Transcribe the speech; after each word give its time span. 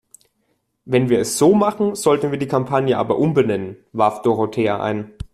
Wenn 0.83 1.09
wir 1.09 1.19
es 1.19 1.37
so 1.37 1.53
machen, 1.53 1.93
sollten 1.93 2.31
wir 2.31 2.39
die 2.39 2.47
Kampagne 2.47 2.97
aber 2.97 3.19
umbenennen, 3.19 3.77
warf 3.93 4.23
Dorothea 4.23 4.81
ein. 4.81 5.13